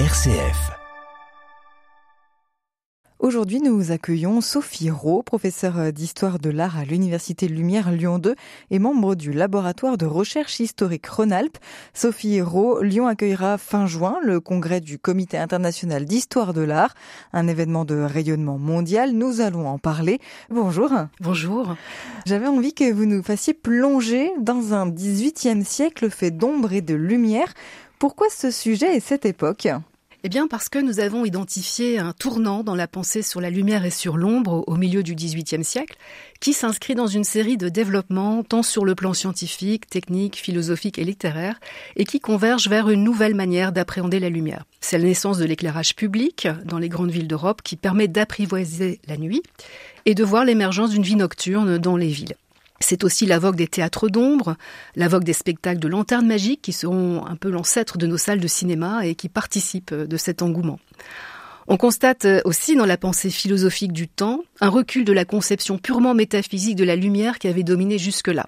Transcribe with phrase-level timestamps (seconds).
[0.00, 0.72] RCF.
[3.20, 8.34] Aujourd'hui, nous accueillons Sophie Rowe, professeure d'histoire de l'art à l'Université Lumière Lyon 2
[8.72, 11.58] et membre du laboratoire de recherche historique Rhône-Alpes.
[11.94, 16.94] Sophie Rowe, Lyon accueillera fin juin le congrès du Comité international d'histoire de l'art,
[17.32, 19.12] un événement de rayonnement mondial.
[19.12, 20.18] Nous allons en parler.
[20.50, 20.90] Bonjour.
[21.20, 21.76] Bonjour.
[22.26, 26.94] J'avais envie que vous nous fassiez plonger dans un 18e siècle fait d'ombre et de
[26.94, 27.54] lumière.
[28.04, 29.66] Pourquoi ce sujet et cette époque?
[30.24, 33.86] Eh bien, parce que nous avons identifié un tournant dans la pensée sur la lumière
[33.86, 35.96] et sur l'ombre au milieu du XVIIIe siècle,
[36.38, 41.04] qui s'inscrit dans une série de développements tant sur le plan scientifique, technique, philosophique et
[41.04, 41.58] littéraire,
[41.96, 44.66] et qui convergent vers une nouvelle manière d'appréhender la lumière.
[44.82, 49.16] C'est la naissance de l'éclairage public dans les grandes villes d'Europe qui permet d'apprivoiser la
[49.16, 49.42] nuit
[50.04, 52.36] et de voir l'émergence d'une vie nocturne dans les villes.
[52.84, 54.56] C'est aussi la vogue des théâtres d'ombre,
[54.94, 58.40] la vogue des spectacles de lanternes magiques qui seront un peu l'ancêtre de nos salles
[58.40, 60.78] de cinéma et qui participent de cet engouement.
[61.66, 66.12] On constate aussi dans la pensée philosophique du temps un recul de la conception purement
[66.12, 68.46] métaphysique de la lumière qui avait dominé jusque-là.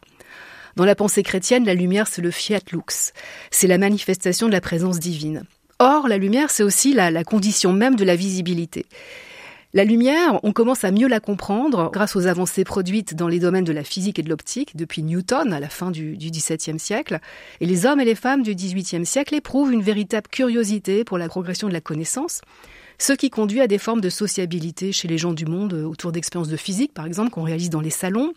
[0.76, 3.14] Dans la pensée chrétienne, la lumière, c'est le fiat lux,
[3.50, 5.44] c'est la manifestation de la présence divine.
[5.78, 8.84] Or, la lumière, c'est aussi la, condition même de la visibilité.
[9.76, 13.62] La lumière, on commence à mieux la comprendre grâce aux avancées produites dans les domaines
[13.62, 17.20] de la physique et de l'optique depuis Newton à la fin du, XVIIe siècle.
[17.60, 21.28] Et les hommes et les femmes du XVIIIe siècle éprouvent une véritable curiosité pour la
[21.28, 22.40] progression de la connaissance
[22.98, 26.48] ce qui conduit à des formes de sociabilité chez les gens du monde autour d'expériences
[26.48, 28.32] de physique, par exemple, qu'on réalise dans les salons,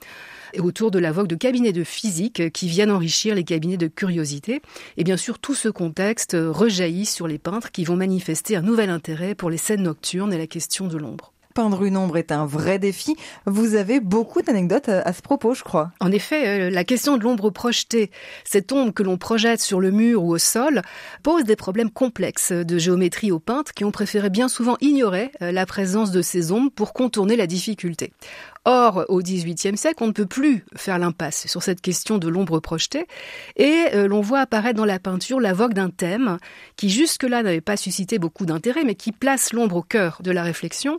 [0.53, 3.87] et autour de la vogue de cabinets de physique qui viennent enrichir les cabinets de
[3.87, 4.61] curiosité.
[4.97, 8.89] Et bien sûr, tout ce contexte rejaillit sur les peintres qui vont manifester un nouvel
[8.89, 12.45] intérêt pour les scènes nocturnes et la question de l'ombre peindre une ombre est un
[12.45, 13.15] vrai défi.
[13.45, 15.91] Vous avez beaucoup d'anecdotes à ce propos, je crois.
[15.99, 18.11] En effet, euh, la question de l'ombre projetée,
[18.43, 20.81] cette ombre que l'on projette sur le mur ou au sol,
[21.23, 25.51] pose des problèmes complexes de géométrie aux peintres qui ont préféré bien souvent ignorer euh,
[25.51, 28.13] la présence de ces ombres pour contourner la difficulté.
[28.65, 32.59] Or, au XVIIIe siècle, on ne peut plus faire l'impasse sur cette question de l'ombre
[32.59, 33.07] projetée,
[33.55, 36.37] et euh, l'on voit apparaître dans la peinture la vogue d'un thème
[36.75, 40.43] qui jusque-là n'avait pas suscité beaucoup d'intérêt, mais qui place l'ombre au cœur de la
[40.43, 40.97] réflexion.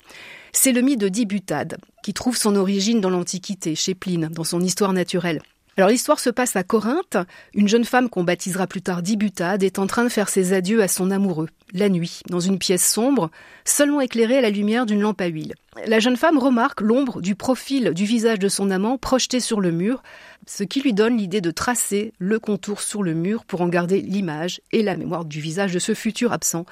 [0.53, 4.61] C'est le mythe de Dibutade, qui trouve son origine dans l'Antiquité, chez Pline, dans son
[4.61, 5.43] histoire naturelle.
[5.77, 7.17] Alors l'histoire se passe à Corinthe.
[7.55, 10.83] Une jeune femme qu'on baptisera plus tard Dibutade est en train de faire ses adieux
[10.83, 13.31] à son amoureux, la nuit, dans une pièce sombre,
[13.65, 15.55] seulement éclairée à la lumière d'une lampe à huile.
[15.87, 19.71] La jeune femme remarque l'ombre du profil du visage de son amant projeté sur le
[19.71, 20.03] mur,
[20.47, 24.01] ce qui lui donne l'idée de tracer le contour sur le mur pour en garder
[24.01, 26.67] l'image et la mémoire du visage de ce futur absent.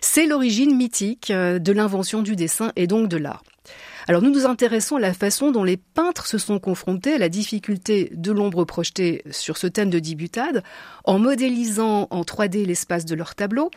[0.00, 3.42] C'est l'origine mythique euh, de l'invention du dessin et donc de l'art.
[4.06, 7.30] Alors nous nous intéressons à la façon dont les peintres se sont confrontés à la
[7.30, 10.62] difficulté de l'ombre projetée sur ce thème de dibutade,
[11.04, 13.70] en modélisant en 3D l'espace de leur tableau,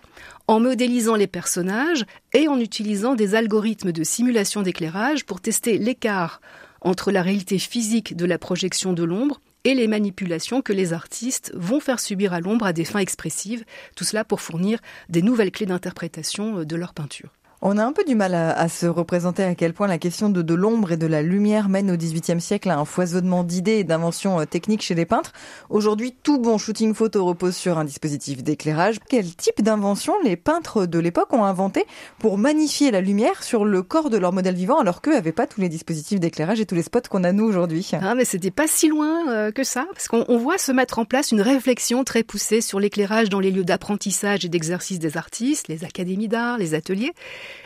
[0.48, 6.42] en modélisant les personnages et en utilisant des algorithmes de simulation d'éclairage pour tester l'écart
[6.82, 11.54] entre la réalité physique de la projection de l'ombre et les manipulations que les artistes
[11.56, 13.64] vont faire subir à l'ombre à des fins expressives,
[13.96, 17.37] tout cela pour fournir des nouvelles clés d'interprétation de leur peinture.
[17.63, 20.44] On a un peu du mal à, se représenter à quel point la question de,
[20.44, 23.84] de l'ombre et de la lumière mène au XVIIIe siècle à un foisonnement d'idées et
[23.84, 25.34] d'inventions euh, techniques chez les peintres.
[25.72, 28.97] Aujourd'hui, tout bon shooting photo repose sur un dispositif d'éclairage.
[29.09, 31.85] Quel type d'invention les peintres de l'époque ont inventé
[32.19, 35.47] pour magnifier la lumière sur le corps de leur modèle vivant alors qu'eux n'avaient pas
[35.47, 37.89] tous les dispositifs d'éclairage et tous les spots qu'on a nous aujourd'hui?
[38.00, 41.06] Ah mais c'était pas si loin euh, que ça, parce qu'on voit se mettre en
[41.06, 45.68] place une réflexion très poussée sur l'éclairage dans les lieux d'apprentissage et d'exercice des artistes,
[45.69, 47.13] les académies d'art, les ateliers.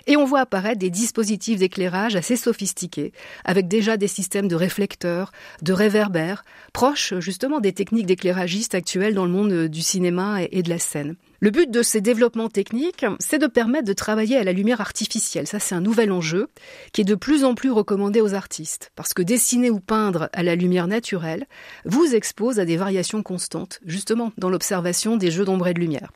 [0.07, 3.13] Et on voit apparaître des dispositifs d'éclairage assez sophistiqués,
[3.45, 5.31] avec déjà des systèmes de réflecteurs,
[5.61, 6.43] de réverbères,
[6.73, 11.15] proches justement des techniques d'éclairagistes actuelles dans le monde du cinéma et de la scène.
[11.43, 15.47] Le but de ces développements techniques, c'est de permettre de travailler à la lumière artificielle.
[15.47, 16.49] Ça, c'est un nouvel enjeu
[16.93, 18.91] qui est de plus en plus recommandé aux artistes.
[18.95, 21.47] Parce que dessiner ou peindre à la lumière naturelle
[21.83, 26.11] vous expose à des variations constantes, justement, dans l'observation des jeux d'ombre et de lumière.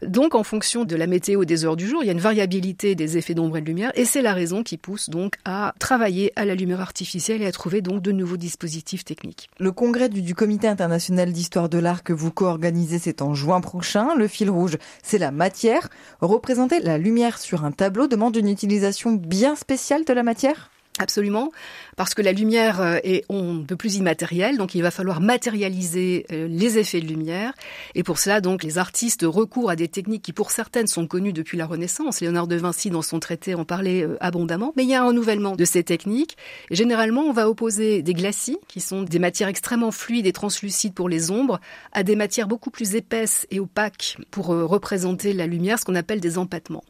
[0.00, 2.94] Donc, en fonction de la météo des heures du jour, il y a une variabilité
[2.94, 6.32] des effets d'ombre et de lumière, et c'est la raison qui pousse donc à travailler
[6.34, 9.50] à la lumière artificielle et à trouver donc de nouveaux dispositifs techniques.
[9.58, 13.60] Le congrès du, du Comité international d'histoire de l'art que vous co-organisez, c'est en juin
[13.60, 14.14] prochain.
[14.16, 14.61] Le fil rouge
[15.02, 15.88] c'est la matière.
[16.20, 21.50] Représenter la lumière sur un tableau demande une utilisation bien spéciale de la matière Absolument,
[21.96, 26.46] parce que la lumière euh, est on plus immatérielle, donc il va falloir matérialiser euh,
[26.46, 27.54] les effets de lumière,
[27.94, 31.32] et pour cela donc les artistes recourent à des techniques qui pour certaines sont connues
[31.32, 32.20] depuis la Renaissance.
[32.20, 35.06] Léonard de Vinci dans son traité en parlait euh, abondamment, mais il y a un
[35.06, 36.36] renouvellement de ces techniques.
[36.68, 40.92] Et généralement, on va opposer des glacis, qui sont des matières extrêmement fluides et translucides
[40.92, 41.58] pour les ombres,
[41.92, 46.20] à des matières beaucoup plus épaisses et opaques pour représenter la lumière, ce qu'on appelle
[46.20, 46.84] des empattements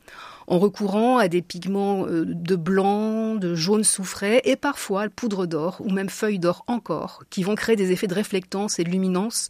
[0.46, 5.80] en recourant à des pigments euh, de blanc, de jaune soufré et parfois poudre d'or
[5.80, 9.48] ou même feuilles d'or encore, qui vont créer des effets de réflectance et de luminance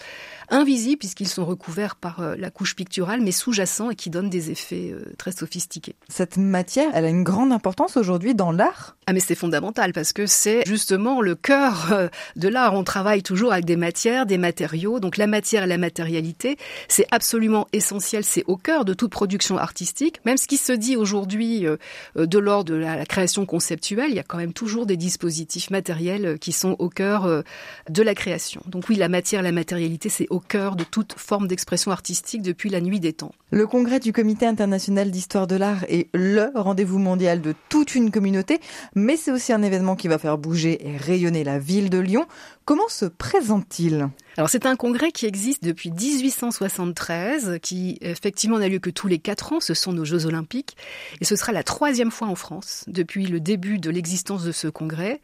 [0.49, 4.51] invisibles puisqu'ils sont recouverts par euh, la couche picturale mais sous-jacents et qui donnent des
[4.51, 5.95] effets euh, très sophistiqués.
[6.09, 8.97] Cette matière, elle a une grande importance aujourd'hui dans l'art?
[9.07, 12.75] Ah mais c'est fondamental parce que c'est justement le cœur de l'art.
[12.75, 16.57] On travaille toujours avec des matières, des matériaux, donc la matière et la matérialité,
[16.89, 20.97] c'est absolument essentiel, c'est au cœur de toute production artistique, même ce qui se dit
[20.97, 21.77] aujourd'hui euh,
[22.19, 25.71] euh, de l'ordre de la, création conceptuelle, il y a quand même toujours des dispositifs
[25.71, 27.43] matériels euh, qui sont au cœur
[27.89, 28.61] de la création.
[28.67, 32.69] Donc oui, la matière, la matérialité, c'est au cœur de toute forme d'expression artistique depuis
[32.69, 33.33] la nuit des temps.
[33.51, 38.11] Le congrès du Comité international d'histoire de l'art est le rendez-vous mondial de toute une
[38.11, 38.61] communauté,
[38.95, 42.27] mais c'est aussi un événement qui va faire bouger et rayonner la ville de Lyon.
[42.73, 44.09] Comment se présente-t-il
[44.39, 49.19] alors c'est un congrès qui existe depuis 1873, qui effectivement n'a lieu que tous les
[49.19, 50.79] quatre ans, ce sont nos Jeux olympiques,
[51.21, 54.69] et ce sera la troisième fois en France depuis le début de l'existence de ce
[54.69, 55.21] congrès.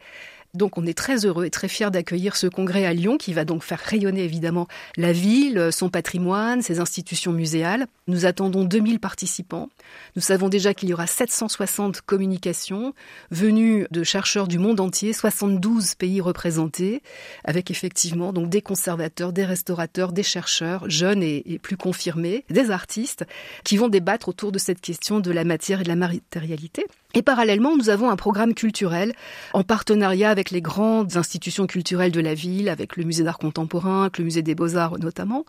[0.55, 3.45] Donc on est très heureux et très fiers d'accueillir ce congrès à Lyon qui va
[3.45, 4.67] donc faire rayonner évidemment
[4.97, 7.85] la ville, son patrimoine, ses institutions muséales.
[8.07, 9.69] Nous attendons 2000 participants.
[10.15, 12.93] Nous savons déjà qu'il y aura 760 communications
[13.29, 17.03] venues de chercheurs du monde entier, 72 pays représentés,
[17.43, 23.25] avec effectivement donc des conservateurs, des restaurateurs, des chercheurs, jeunes et plus confirmés, des artistes,
[23.63, 26.87] qui vont débattre autour de cette question de la matière et de la matérialité.
[27.15, 29.13] Et parallèlement, nous avons un programme culturel
[29.53, 34.03] en partenariat avec les grandes institutions culturelles de la ville, avec le musée d'art contemporain,
[34.03, 35.43] avec le musée des beaux-arts notamment,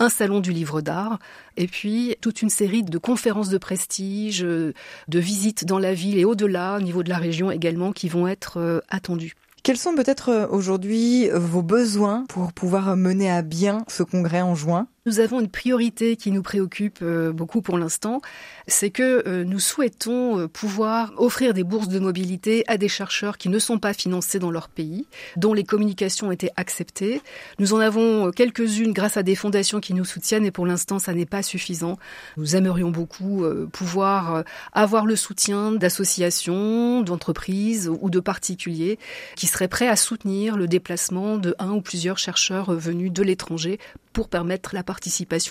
[0.00, 1.20] un salon du livre d'art,
[1.56, 4.74] et puis toute une série de conférences de prestige, de
[5.08, 8.58] visites dans la ville et au-delà, au niveau de la région également, qui vont être
[8.58, 9.34] euh, attendues.
[9.62, 14.56] Quels sont peut-être euh, aujourd'hui vos besoins pour pouvoir mener à bien ce congrès en
[14.56, 14.88] juin?
[15.06, 18.22] Nous avons une priorité qui nous préoccupe euh, beaucoup pour l'instant,
[18.66, 23.36] c'est que euh, nous souhaitons euh, pouvoir offrir des bourses de mobilité à des chercheurs
[23.36, 25.06] qui ne sont pas financés dans leur pays,
[25.36, 27.20] dont les communications été acceptées.
[27.58, 31.12] Nous en avons quelques-unes grâce à des fondations qui nous soutiennent et pour l'instant ça
[31.12, 31.98] n'est pas suffisant.
[32.38, 38.98] Nous aimerions beaucoup pouvoir avoir le soutien d'associations, d'entreprises ou de particuliers
[39.36, 43.78] qui seraient prêts à soutenir le déplacement de un ou plusieurs chercheurs venus de l'étranger
[44.12, 44.93] pour permettre la participation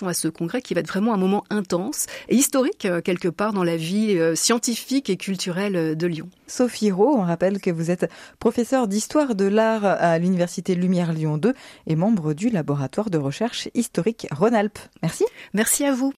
[0.06, 3.52] à ce congrès qui va être vraiment un moment intense et historique euh, quelque part
[3.52, 6.28] dans la vie euh, scientifique et culturelle euh, de Lyon.
[6.46, 11.38] Sophie Rowe, on rappelle que vous êtes professeure d'histoire de l'art à l'Université Lumière Lyon
[11.38, 11.54] 2
[11.86, 14.78] et membre du laboratoire de recherche historique Rhône-Alpes.
[15.02, 15.24] Merci.
[15.54, 16.12] Merci à vous.